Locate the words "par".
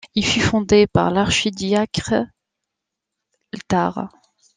0.87-1.11